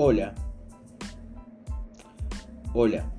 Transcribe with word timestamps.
Hola. 0.00 0.32
Hola. 2.72 3.12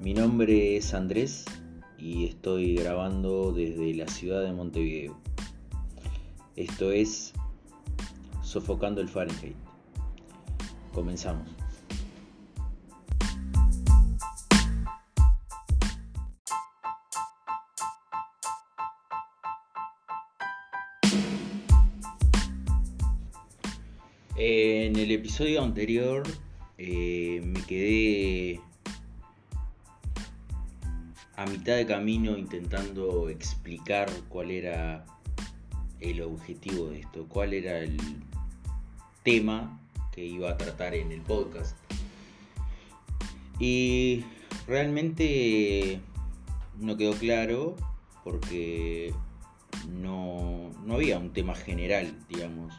Mi 0.00 0.14
nombre 0.14 0.76
es 0.76 0.94
Andrés 0.94 1.44
y 1.96 2.26
estoy 2.26 2.74
grabando 2.74 3.52
desde 3.52 3.94
la 3.94 4.08
ciudad 4.08 4.42
de 4.42 4.52
Montevideo. 4.52 5.16
Esto 6.56 6.90
es 6.90 7.34
Sofocando 8.42 9.00
el 9.00 9.08
Fahrenheit. 9.08 9.54
Comenzamos. 10.92 11.61
El 25.12 25.18
episodio 25.18 25.62
anterior 25.62 26.22
eh, 26.78 27.42
me 27.44 27.60
quedé 27.64 28.60
a 31.36 31.44
mitad 31.44 31.76
de 31.76 31.84
camino 31.84 32.38
intentando 32.38 33.28
explicar 33.28 34.10
cuál 34.30 34.50
era 34.50 35.04
el 36.00 36.22
objetivo 36.22 36.86
de 36.88 37.00
esto, 37.00 37.26
cuál 37.28 37.52
era 37.52 37.80
el 37.80 37.98
tema 39.22 39.78
que 40.12 40.24
iba 40.24 40.50
a 40.50 40.56
tratar 40.56 40.94
en 40.94 41.12
el 41.12 41.20
podcast. 41.20 41.76
Y 43.58 44.24
realmente 44.66 46.00
no 46.80 46.96
quedó 46.96 47.12
claro 47.12 47.76
porque 48.24 49.12
no, 49.90 50.70
no 50.86 50.94
había 50.94 51.18
un 51.18 51.34
tema 51.34 51.54
general, 51.54 52.16
digamos. 52.30 52.72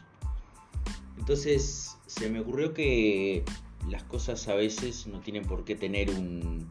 Entonces 1.18 1.96
se 2.06 2.28
me 2.30 2.40
ocurrió 2.40 2.74
que 2.74 3.44
las 3.88 4.02
cosas 4.04 4.48
a 4.48 4.54
veces 4.54 5.06
no 5.06 5.20
tienen 5.20 5.44
por 5.44 5.64
qué 5.64 5.74
tener 5.74 6.10
un, 6.10 6.68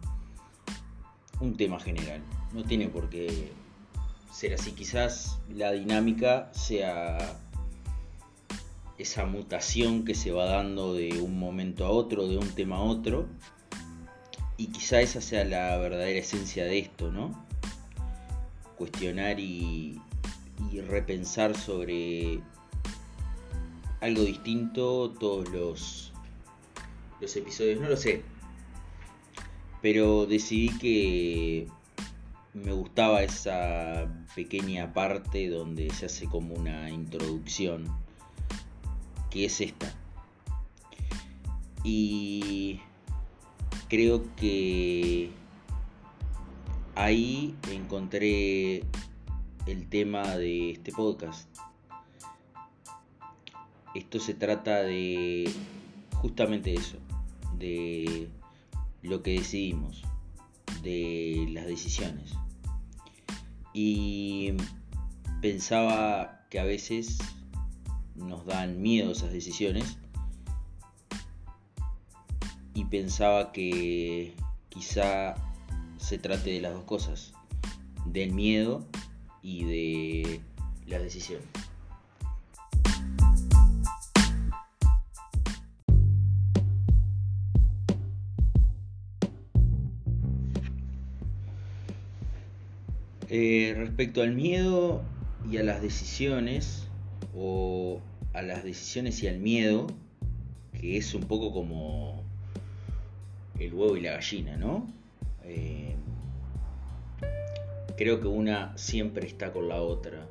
un 1.40 1.58
tema 1.58 1.80
general. 1.80 2.22
No 2.54 2.64
tiene 2.64 2.88
por 2.88 3.10
qué 3.10 3.52
ser 4.32 4.54
así. 4.54 4.72
Quizás 4.72 5.40
la 5.50 5.72
dinámica 5.72 6.52
sea 6.54 7.40
esa 8.98 9.26
mutación 9.26 10.06
que 10.06 10.16
se 10.16 10.32
va 10.32 10.46
dando 10.46 10.94
de 10.94 11.22
un 11.22 11.38
momento 11.38 11.86
a 11.86 11.90
otro, 11.90 12.28
de 12.28 12.38
un 12.38 12.50
tema 12.50 12.78
a 12.78 12.82
otro. 12.82 13.28
Y 14.58 14.68
quizá 14.68 15.02
esa 15.02 15.20
sea 15.20 15.44
la 15.46 15.78
verdadera 15.78 16.20
esencia 16.20 16.64
de 16.66 16.80
esto, 16.80 17.12
¿no? 17.12 17.46
Cuestionar 18.78 19.40
y, 19.40 20.00
y 20.72 20.82
repensar 20.82 21.58
sobre 21.58 22.42
algo 24.04 24.24
distinto 24.24 25.12
todos 25.18 25.50
los, 25.50 26.12
los 27.22 27.36
episodios, 27.38 27.80
no 27.80 27.88
lo 27.88 27.96
sé. 27.96 28.22
Pero 29.82 30.26
decidí 30.26 30.78
que 30.78 31.68
me 32.54 32.74
gustaba 32.74 33.24
esa 33.24 34.14
pequeña 34.36 34.94
parte 34.94 35.48
donde 35.48 35.90
se 35.92 36.08
hace 36.08 36.26
como 36.28 36.54
una 36.54 36.90
introducción, 36.90 37.86
que 39.32 39.46
es 39.46 39.62
esta. 39.62 39.96
Y 41.86 42.82
creo 43.88 44.24
que 44.36 45.32
ahí 46.96 47.56
encontré 47.72 48.84
el 49.66 49.88
tema 49.88 50.36
de 50.36 50.72
este 50.72 50.92
podcast 50.92 51.48
esto 53.96 54.20
se 54.20 54.34
trata 54.34 54.84
de 54.84 55.52
justamente 56.16 56.74
eso, 56.74 56.98
de 57.58 58.30
lo 59.02 59.22
que 59.22 59.32
decidimos, 59.32 60.04
de 60.82 61.48
las 61.52 61.68
decisiones. 61.68 62.34
Y 63.74 64.54
pensaba 65.42 66.46
que 66.50 66.60
a 66.60 66.64
veces 66.64 67.18
nos 68.16 68.46
dan 68.46 68.82
miedo 68.82 69.12
esas 69.12 69.32
decisiones 69.32 69.98
y 72.74 72.86
pensaba 72.86 73.52
que 73.52 74.34
quizá 74.70 75.36
se 75.98 76.18
trate 76.18 76.52
de 76.52 76.62
las 76.62 76.74
dos 76.74 76.84
cosas, 76.84 77.34
del 78.06 78.32
miedo 78.34 78.86
y 79.42 79.66
de 79.66 80.42
las 80.88 81.02
decisiones. 81.02 81.48
Eh, 93.36 93.74
respecto 93.76 94.22
al 94.22 94.32
miedo 94.32 95.02
y 95.50 95.58
a 95.58 95.64
las 95.64 95.82
decisiones, 95.82 96.88
o 97.36 98.00
a 98.32 98.44
las 98.44 98.64
decisiones 98.64 99.24
y 99.24 99.28
al 99.28 99.40
miedo, 99.40 99.88
que 100.80 100.98
es 100.98 101.16
un 101.16 101.24
poco 101.24 101.52
como 101.52 102.24
el 103.58 103.74
huevo 103.74 103.98
y 103.98 104.02
la 104.02 104.12
gallina, 104.12 104.56
¿no? 104.56 104.86
Eh, 105.46 105.96
creo 107.98 108.22
que 108.22 108.28
una 108.28 108.78
siempre 108.78 109.26
está 109.26 109.52
con 109.52 109.68
la 109.68 109.82
otra, 109.82 110.28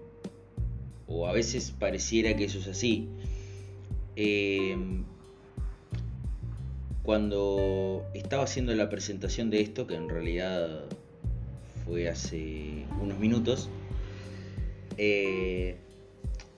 o 1.09 1.27
a 1.27 1.33
veces 1.33 1.73
pareciera 1.73 2.37
que 2.37 2.45
eso 2.45 2.61
es 2.61 2.69
así. 2.69 3.09
Eh, 4.15 4.77
cuando 7.03 8.05
estaba 8.15 8.45
haciendo 8.45 8.73
la 8.77 8.89
presentación 8.89 9.51
de 9.51 9.61
esto, 9.61 9.89
que 9.89 9.97
en 9.97 10.09
realidad 10.09 10.85
fue 11.85 12.09
hace 12.09 12.87
unos 13.01 13.19
minutos, 13.19 13.69
eh, 14.99 15.77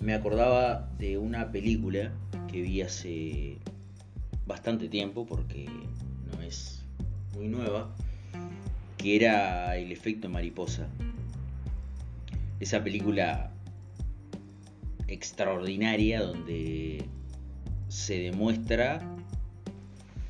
me 0.00 0.14
acordaba 0.14 0.90
de 0.98 1.18
una 1.18 1.50
película 1.50 2.12
que 2.50 2.60
vi 2.62 2.82
hace 2.82 3.58
bastante 4.46 4.88
tiempo, 4.88 5.26
porque 5.26 5.66
no 6.26 6.42
es 6.42 6.84
muy 7.34 7.48
nueva, 7.48 7.94
que 8.98 9.16
era 9.16 9.76
El 9.76 9.92
efecto 9.92 10.28
mariposa. 10.28 10.88
Esa 12.60 12.82
película 12.82 13.50
extraordinaria 15.08 16.22
donde 16.22 17.04
se 17.88 18.18
demuestra 18.18 19.00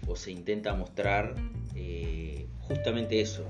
o 0.07 0.17
se 0.17 0.33
intenta 0.33 0.75
mostrar 0.75 1.35
eh, 1.75 2.47
justamente 2.61 3.21
eso, 3.21 3.45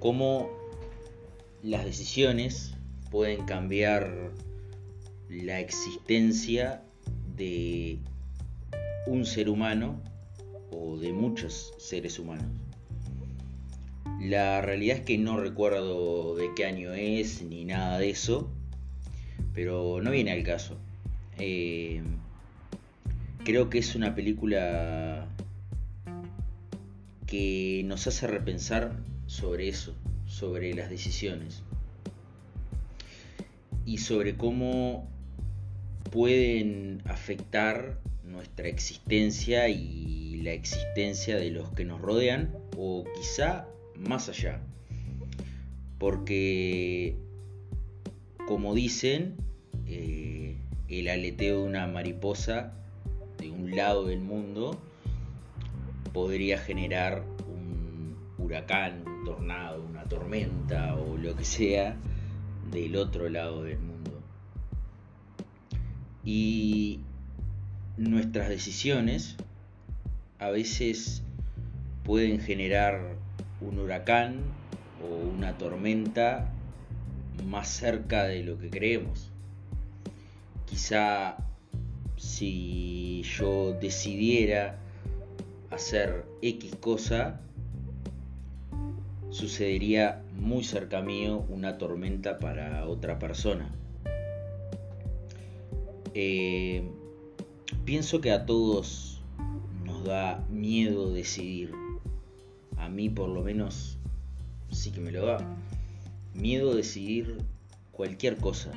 cómo 0.00 0.50
las 1.62 1.84
decisiones 1.84 2.74
pueden 3.10 3.44
cambiar 3.44 4.32
la 5.28 5.60
existencia 5.60 6.82
de 7.36 7.98
un 9.06 9.24
ser 9.24 9.48
humano 9.48 10.00
o 10.72 10.96
de 10.96 11.12
muchos 11.12 11.74
seres 11.78 12.18
humanos. 12.18 12.46
La 14.20 14.60
realidad 14.60 14.98
es 14.98 15.04
que 15.04 15.18
no 15.18 15.38
recuerdo 15.38 16.34
de 16.34 16.50
qué 16.56 16.64
año 16.64 16.92
es 16.92 17.42
ni 17.42 17.64
nada 17.64 17.98
de 17.98 18.10
eso, 18.10 18.50
pero 19.54 20.00
no 20.02 20.10
viene 20.10 20.32
al 20.32 20.42
caso. 20.42 20.76
Eh, 21.38 22.02
creo 23.44 23.70
que 23.70 23.78
es 23.78 23.94
una 23.94 24.14
película 24.14 25.26
que 27.26 27.82
nos 27.84 28.06
hace 28.06 28.26
repensar 28.26 29.09
sobre 29.30 29.68
eso, 29.68 29.94
sobre 30.26 30.74
las 30.74 30.90
decisiones 30.90 31.62
y 33.86 33.98
sobre 33.98 34.36
cómo 34.36 35.08
pueden 36.10 37.00
afectar 37.04 38.00
nuestra 38.24 38.66
existencia 38.66 39.68
y 39.68 40.40
la 40.42 40.50
existencia 40.50 41.36
de 41.36 41.52
los 41.52 41.70
que 41.70 41.84
nos 41.84 42.00
rodean 42.00 42.52
o 42.76 43.04
quizá 43.14 43.68
más 43.94 44.28
allá. 44.28 44.60
Porque, 45.98 47.14
como 48.48 48.74
dicen, 48.74 49.36
eh, 49.86 50.56
el 50.88 51.08
aleteo 51.08 51.60
de 51.60 51.68
una 51.68 51.86
mariposa 51.86 52.72
de 53.38 53.48
un 53.52 53.76
lado 53.76 54.06
del 54.06 54.20
mundo 54.20 54.76
podría 56.12 56.58
generar 56.58 57.29
un 58.40 58.46
huracán, 58.46 59.04
tornado, 59.24 59.84
una 59.84 60.04
tormenta 60.04 60.96
o 60.96 61.16
lo 61.16 61.36
que 61.36 61.44
sea 61.44 61.96
del 62.70 62.96
otro 62.96 63.28
lado 63.28 63.62
del 63.64 63.78
mundo. 63.78 64.22
Y 66.24 67.00
nuestras 67.96 68.48
decisiones 68.48 69.36
a 70.38 70.50
veces 70.50 71.22
pueden 72.04 72.40
generar 72.40 73.16
un 73.60 73.78
huracán 73.78 74.40
o 75.02 75.28
una 75.36 75.56
tormenta 75.58 76.50
más 77.46 77.68
cerca 77.68 78.24
de 78.24 78.42
lo 78.42 78.58
que 78.58 78.70
creemos. 78.70 79.30
Quizá 80.66 81.36
si 82.16 83.22
yo 83.22 83.72
decidiera 83.72 84.78
hacer 85.70 86.26
X 86.42 86.76
cosa, 86.76 87.40
sucedería 89.30 90.22
muy 90.34 90.64
cerca 90.64 91.02
mío 91.02 91.44
una 91.48 91.78
tormenta 91.78 92.38
para 92.38 92.86
otra 92.86 93.18
persona. 93.18 93.70
Eh, 96.14 96.82
pienso 97.84 98.20
que 98.20 98.32
a 98.32 98.44
todos 98.44 99.22
nos 99.84 100.04
da 100.04 100.44
miedo 100.50 101.12
decidir. 101.12 101.72
A 102.76 102.88
mí 102.88 103.08
por 103.08 103.28
lo 103.28 103.42
menos 103.42 103.98
sí 104.70 104.90
que 104.90 105.00
me 105.00 105.12
lo 105.12 105.24
da. 105.26 105.38
Miedo 106.34 106.74
decidir 106.74 107.38
cualquier 107.92 108.36
cosa. 108.36 108.72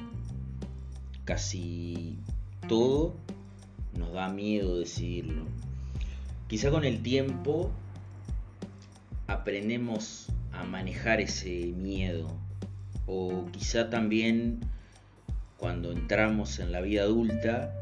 Casi 1.25 2.19
todo 2.67 3.13
nos 3.97 4.13
da 4.13 4.29
miedo 4.29 4.77
decidirlo. 4.77 5.45
Quizá 6.47 6.69
con 6.69 6.85
el 6.85 7.01
tiempo 7.01 7.71
aprendemos 9.27 10.27
manejar 10.63 11.21
ese 11.21 11.73
miedo. 11.75 12.27
O 13.05 13.47
quizá 13.51 13.89
también 13.89 14.61
cuando 15.57 15.91
entramos 15.91 16.59
en 16.59 16.71
la 16.71 16.81
vida 16.81 17.03
adulta 17.03 17.73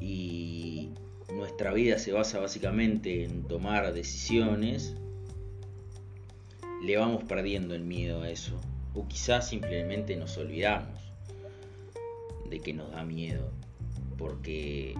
y 0.00 0.90
nuestra 1.32 1.72
vida 1.72 1.98
se 1.98 2.12
basa 2.12 2.38
básicamente 2.40 3.24
en 3.24 3.44
tomar 3.44 3.92
decisiones, 3.92 4.94
le 6.82 6.96
vamos 6.96 7.24
perdiendo 7.24 7.74
el 7.74 7.82
miedo 7.82 8.22
a 8.22 8.30
eso. 8.30 8.60
O 8.94 9.06
quizás 9.06 9.48
simplemente 9.48 10.16
nos 10.16 10.36
olvidamos 10.38 10.98
de 12.48 12.60
que 12.60 12.72
nos 12.72 12.90
da 12.90 13.04
miedo, 13.04 13.52
porque 14.18 14.94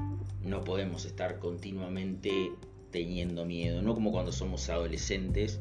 no 0.44 0.62
podemos 0.62 1.04
estar 1.04 1.38
continuamente 1.38 2.52
teniendo 2.90 3.44
miedo, 3.44 3.82
no 3.82 3.94
como 3.94 4.12
cuando 4.12 4.32
somos 4.32 4.68
adolescentes, 4.68 5.60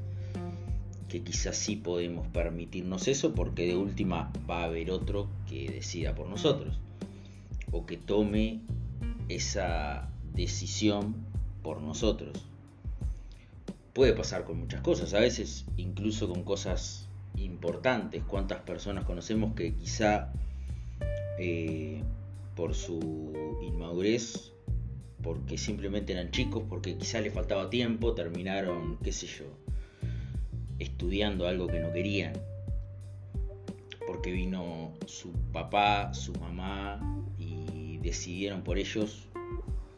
que 1.10 1.22
quizás 1.22 1.58
sí 1.58 1.76
podemos 1.76 2.28
permitirnos 2.28 3.08
eso, 3.08 3.36
porque 3.36 3.66
de 3.66 3.76
última 3.76 4.32
va 4.50 4.62
a 4.62 4.66
haber 4.66 4.92
otro 4.92 5.28
que 5.48 5.70
decida 5.70 6.16
por 6.16 6.30
nosotros, 6.30 6.80
o 7.72 7.86
que 7.86 7.98
tome 7.98 8.62
esa 9.28 10.10
decisión 10.34 11.16
por 11.62 11.82
nosotros. 11.82 12.46
Puede 13.94 14.14
pasar 14.14 14.46
con 14.46 14.60
muchas 14.60 14.82
cosas, 14.82 15.14
a 15.14 15.20
veces 15.20 15.66
incluso 15.76 16.30
con 16.30 16.44
cosas 16.44 17.10
importantes. 17.36 18.24
¿Cuántas 18.26 18.62
personas 18.62 19.04
conocemos 19.04 19.54
que 19.56 19.74
quizá 19.76 20.32
eh, 21.40 22.04
por 22.56 22.76
su 22.76 23.58
inmadurez, 23.62 24.52
porque 25.24 25.58
simplemente 25.58 26.12
eran 26.12 26.30
chicos, 26.32 26.64
porque 26.68 26.98
quizá 26.98 27.22
les 27.22 27.34
faltaba 27.34 27.70
tiempo, 27.70 28.14
terminaron, 28.14 28.98
qué 29.02 29.14
sé 29.14 29.28
yo, 29.28 29.46
estudiando 30.80 31.48
algo 31.48 31.68
que 31.68 31.80
no 31.80 31.92
querían? 31.92 32.34
Porque 34.08 34.32
vino 34.32 34.94
su 35.06 35.32
papá, 35.52 36.14
su 36.14 36.34
mamá 36.34 37.00
decidieron 38.02 38.64
por 38.64 38.78
ellos, 38.78 39.28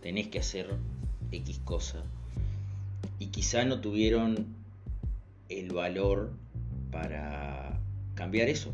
tenés 0.01 0.27
que 0.27 0.39
hacer 0.39 0.67
X 1.31 1.59
cosa. 1.63 2.03
Y 3.19 3.27
quizá 3.27 3.65
no 3.65 3.81
tuvieron 3.81 4.47
el 5.49 5.71
valor 5.71 6.31
para 6.91 7.79
cambiar 8.15 8.49
eso. 8.49 8.73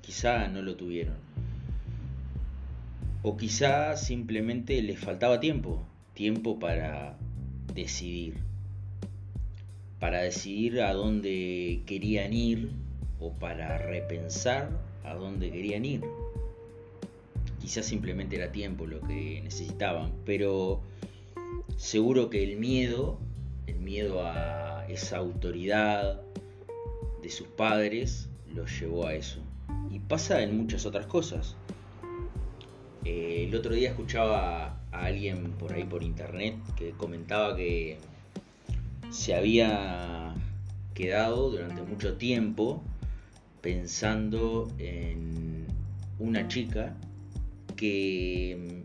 Quizá 0.00 0.48
no 0.48 0.62
lo 0.62 0.76
tuvieron. 0.76 1.16
O 3.22 3.36
quizá 3.36 3.96
simplemente 3.96 4.80
les 4.82 4.98
faltaba 4.98 5.38
tiempo, 5.40 5.84
tiempo 6.14 6.58
para 6.58 7.18
decidir. 7.74 8.49
Para 10.00 10.22
decidir 10.22 10.80
a 10.80 10.92
dónde 10.92 11.82
querían 11.86 12.32
ir 12.32 12.72
o 13.20 13.32
para 13.34 13.78
repensar 13.78 14.70
a 15.04 15.14
dónde 15.14 15.50
querían 15.50 15.84
ir 15.84 16.02
quizás 17.60 17.86
simplemente 17.86 18.36
era 18.36 18.50
tiempo 18.50 18.86
lo 18.86 19.00
que 19.02 19.40
necesitaban, 19.44 20.12
pero 20.24 20.80
seguro 21.76 22.30
que 22.30 22.42
el 22.42 22.56
miedo, 22.56 23.20
el 23.66 23.78
miedo 23.78 24.24
a 24.24 24.86
esa 24.88 25.18
autoridad 25.18 26.20
de 27.22 27.30
sus 27.30 27.46
padres, 27.46 28.28
los 28.52 28.80
llevó 28.80 29.06
a 29.06 29.14
eso. 29.14 29.40
Y 29.90 30.00
pasa 30.00 30.42
en 30.42 30.56
muchas 30.56 30.86
otras 30.86 31.06
cosas. 31.06 31.54
Eh, 33.04 33.44
el 33.46 33.54
otro 33.54 33.74
día 33.74 33.90
escuchaba 33.90 34.80
a 34.90 35.04
alguien 35.04 35.52
por 35.52 35.72
ahí 35.72 35.84
por 35.84 36.02
internet 36.02 36.56
que 36.76 36.90
comentaba 36.90 37.56
que 37.56 37.98
se 39.10 39.34
había 39.34 40.34
quedado 40.94 41.50
durante 41.50 41.82
mucho 41.82 42.16
tiempo 42.16 42.82
pensando 43.60 44.72
en 44.78 45.66
una 46.18 46.48
chica 46.48 46.96
que 47.76 48.84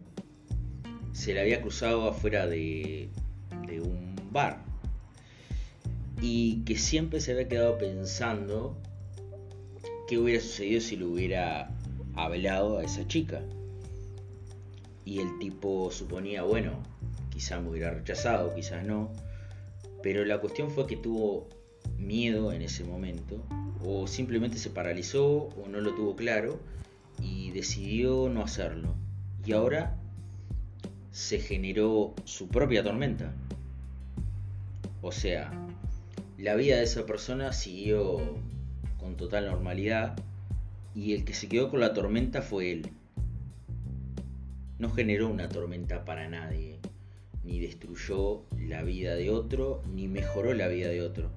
mm, 0.84 1.14
se 1.14 1.34
le 1.34 1.42
había 1.42 1.62
cruzado 1.62 2.10
afuera 2.10 2.48
de, 2.48 3.10
un 3.84 4.16
bar 4.32 4.64
y 6.22 6.64
que 6.64 6.78
siempre 6.78 7.20
se 7.20 7.34
había 7.34 7.48
quedado 7.48 7.78
pensando 7.78 8.78
qué 10.08 10.18
hubiera 10.18 10.42
sucedido 10.42 10.82
si 10.82 10.96
le 10.96 11.06
hubiera 11.06 11.70
hablado 12.16 12.80
a 12.80 12.84
esa 12.84 13.08
chica. 13.08 13.42
Y 15.04 15.20
el 15.20 15.38
tipo 15.40 15.92
suponía, 15.92 16.44
bueno, 16.44 16.82
quizás 17.32 17.62
me 17.62 17.70
hubiera 17.70 17.92
rechazado, 17.92 18.56
quizás 18.56 18.86
no. 18.86 19.12
Pero 20.06 20.24
la 20.24 20.38
cuestión 20.38 20.70
fue 20.70 20.86
que 20.86 20.98
tuvo 20.98 21.50
miedo 21.98 22.54
en 22.54 22.62
ese 22.62 22.84
momento, 22.84 23.44
o 23.84 24.06
simplemente 24.06 24.60
se 24.60 24.70
paralizó, 24.70 25.26
o 25.26 25.68
no 25.68 25.82
lo 25.82 25.96
tuvo 25.96 26.16
claro, 26.16 26.60
y 27.20 27.50
decidió 27.50 28.30
no 28.30 28.44
hacerlo. 28.44 28.94
Y 29.48 29.54
ahora 29.54 29.98
se 31.12 31.40
generó 31.40 32.14
su 32.24 32.50
propia 32.50 32.84
tormenta. 32.84 33.34
O 35.02 35.12
sea, 35.12 35.52
la 36.38 36.54
vida 36.54 36.76
de 36.76 36.84
esa 36.84 37.08
persona 37.08 37.52
siguió 37.52 38.20
con 39.00 39.18
total 39.18 39.48
normalidad 39.48 40.16
y 40.94 41.16
el 41.16 41.26
que 41.26 41.34
se 41.34 41.50
quedó 41.50 41.72
con 41.72 41.80
la 41.80 41.96
tormenta 41.96 42.44
fue 42.44 42.72
él. 42.72 42.92
No 44.78 44.92
generó 44.92 45.30
una 45.30 45.50
tormenta 45.50 46.06
para 46.06 46.30
nadie, 46.30 46.78
ni 47.46 47.60
destruyó 47.60 48.44
la 48.60 48.84
vida 48.84 49.16
de 49.16 49.30
otro, 49.30 49.84
ni 49.94 50.08
mejoró 50.08 50.54
la 50.54 50.68
vida 50.68 50.90
de 50.90 51.02
otro. 51.02 51.30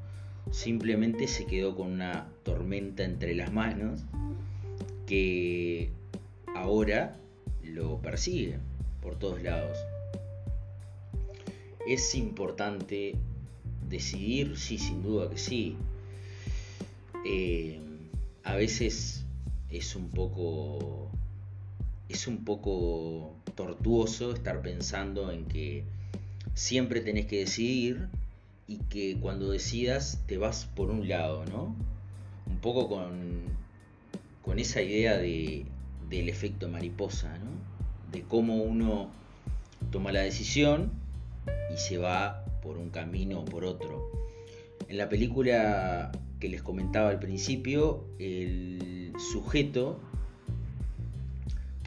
Simplemente 0.50 1.28
se 1.28 1.46
quedó 1.46 1.76
con 1.76 1.92
una 1.92 2.28
tormenta 2.42 3.04
entre 3.04 3.34
las 3.34 3.52
manos 3.52 4.00
que 5.06 5.90
ahora 6.54 7.16
lo 7.62 8.00
persigue 8.00 8.58
por 9.02 9.18
todos 9.18 9.42
lados. 9.42 9.76
Es 11.86 12.14
importante 12.14 13.14
decidir, 13.88 14.56
sí, 14.56 14.78
sin 14.78 15.02
duda 15.02 15.30
que 15.30 15.38
sí. 15.38 15.76
Eh, 17.24 17.80
a 18.44 18.54
veces 18.56 19.24
es 19.70 19.96
un 19.96 20.08
poco 20.10 21.10
es 22.08 22.26
un 22.26 22.44
poco 22.44 23.36
tortuoso 23.54 24.32
estar 24.32 24.62
pensando 24.62 25.30
en 25.30 25.46
que 25.46 25.84
siempre 26.54 27.00
tenés 27.00 27.26
que 27.26 27.40
decidir 27.40 28.08
y 28.66 28.78
que 28.90 29.18
cuando 29.20 29.50
decidas 29.50 30.22
te 30.26 30.38
vas 30.38 30.66
por 30.74 30.90
un 30.90 31.08
lado, 31.08 31.44
¿no? 31.46 31.74
Un 32.46 32.58
poco 32.58 32.88
con 32.88 33.48
con 34.48 34.58
esa 34.58 34.80
idea 34.80 35.18
de, 35.18 35.66
del 36.08 36.30
efecto 36.30 36.70
mariposa, 36.70 37.36
¿no? 37.36 37.50
de 38.10 38.22
cómo 38.22 38.56
uno 38.56 39.10
toma 39.90 40.10
la 40.10 40.20
decisión 40.20 40.90
y 41.70 41.76
se 41.76 41.98
va 41.98 42.46
por 42.62 42.78
un 42.78 42.88
camino 42.88 43.40
o 43.40 43.44
por 43.44 43.66
otro. 43.66 44.10
En 44.88 44.96
la 44.96 45.10
película 45.10 46.12
que 46.40 46.48
les 46.48 46.62
comentaba 46.62 47.10
al 47.10 47.18
principio, 47.18 48.06
el 48.18 49.12
sujeto 49.30 50.00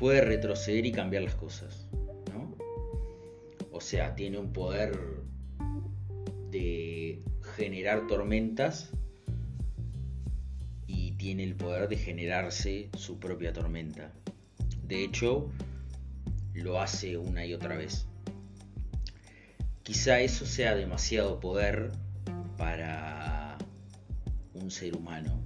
puede 0.02 0.20
retroceder 0.20 0.86
y 0.86 0.92
cambiar 0.92 1.24
las 1.24 1.36
cosas. 1.36 1.88
¿no? 2.34 2.58
O 3.72 3.80
sea, 3.80 4.16
tiene 4.16 4.38
un 4.38 4.52
poder 4.52 5.00
de 6.50 7.24
generar 7.56 8.08
tormentas 8.08 8.92
tiene 11.22 11.44
el 11.44 11.54
poder 11.54 11.88
de 11.88 11.98
generarse 11.98 12.90
su 12.98 13.20
propia 13.20 13.54
tormenta. 13.54 14.12
De 14.88 15.04
hecho, 15.04 15.52
lo 16.56 16.82
hace 16.82 17.16
una 17.16 17.46
y 17.46 17.54
otra 17.54 17.78
vez. 17.78 18.08
Quizá 19.84 20.20
eso 20.20 20.48
sea 20.48 20.74
demasiado 20.74 21.40
poder 21.40 21.92
para 22.58 23.56
un 24.56 24.72
ser 24.72 24.96
humano. 24.96 25.40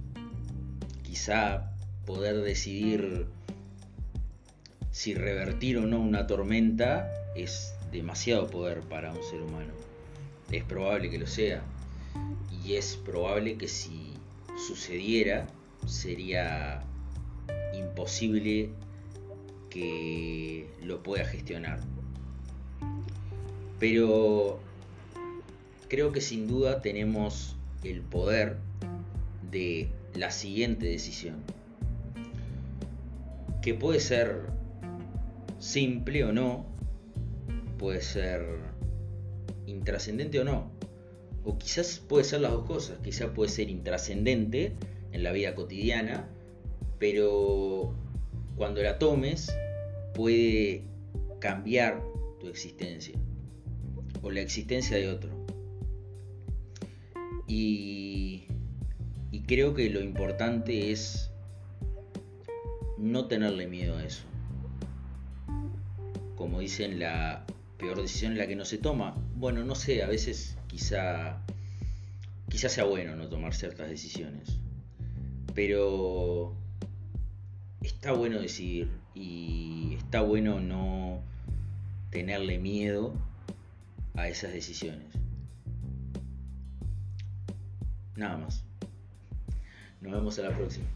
Quizá 1.02 1.70
poder 2.06 2.40
decidir 2.40 3.26
si 4.96 5.12
revertir 5.12 5.76
o 5.76 5.86
no 5.86 6.00
una 6.00 6.26
tormenta 6.26 7.12
es 7.34 7.74
demasiado 7.92 8.46
poder 8.46 8.80
para 8.80 9.12
un 9.12 9.22
ser 9.24 9.42
humano. 9.42 9.74
Es 10.50 10.64
probable 10.64 11.10
que 11.10 11.18
lo 11.18 11.26
sea. 11.26 11.62
Y 12.64 12.76
es 12.76 12.96
probable 13.04 13.58
que 13.58 13.68
si 13.68 14.14
sucediera 14.66 15.48
sería 15.86 16.82
imposible 17.74 18.70
que 19.68 20.66
lo 20.82 21.02
pueda 21.02 21.26
gestionar. 21.26 21.78
Pero 23.78 24.58
creo 25.88 26.10
que 26.10 26.22
sin 26.22 26.48
duda 26.48 26.80
tenemos 26.80 27.54
el 27.84 28.00
poder 28.00 28.56
de 29.50 29.90
la 30.14 30.30
siguiente 30.30 30.86
decisión, 30.86 31.36
que 33.60 33.74
puede 33.74 34.00
ser 34.00 34.55
simple 35.58 36.24
o 36.24 36.32
no, 36.32 36.66
puede 37.78 38.02
ser 38.02 38.44
intrascendente 39.66 40.40
o 40.40 40.44
no, 40.44 40.70
o 41.44 41.58
quizás 41.58 42.02
puede 42.08 42.24
ser 42.24 42.40
las 42.40 42.52
dos 42.52 42.66
cosas, 42.66 42.98
quizás 43.02 43.30
puede 43.30 43.50
ser 43.50 43.70
intrascendente 43.70 44.72
en 45.12 45.22
la 45.22 45.32
vida 45.32 45.54
cotidiana, 45.54 46.28
pero 46.98 47.94
cuando 48.56 48.82
la 48.82 48.98
tomes 48.98 49.54
puede 50.14 50.82
cambiar 51.40 52.02
tu 52.40 52.48
existencia 52.48 53.18
o 54.22 54.30
la 54.30 54.40
existencia 54.40 54.96
de 54.96 55.08
otro. 55.08 55.30
Y, 57.46 58.48
creo 59.46 59.74
que 59.74 59.88
lo 59.90 60.00
importante 60.00 60.90
es 60.90 61.30
no 62.98 63.26
tenerle 63.28 63.68
miedo 63.68 63.96
a 63.96 64.04
eso. 64.04 64.24
Como 66.46 66.60
dicen, 66.60 67.00
la 67.00 67.44
peor 67.76 68.00
decisión 68.00 68.30
es 68.30 68.38
la 68.38 68.46
que 68.46 68.54
no 68.54 68.64
se 68.64 68.78
toma. 68.78 69.16
Bueno, 69.34 69.64
no 69.64 69.74
sé, 69.74 70.04
a 70.04 70.06
veces 70.06 70.56
quizá, 70.68 71.42
quizá 72.48 72.68
sea 72.68 72.84
bueno 72.84 73.16
no 73.16 73.28
tomar 73.28 73.52
ciertas 73.52 73.88
decisiones. 73.88 74.60
Pero 75.56 76.54
está 77.82 78.12
bueno 78.12 78.40
decidir 78.40 78.88
y 79.12 79.96
está 79.96 80.20
bueno 80.20 80.60
no 80.60 81.20
tenerle 82.10 82.60
miedo 82.60 83.12
a 84.14 84.28
esas 84.28 84.52
decisiones. 84.52 85.08
Nada 88.14 88.36
más. 88.36 88.62
Nos 90.00 90.12
vemos 90.12 90.38
a 90.38 90.42
la 90.42 90.56
próxima. 90.56 90.86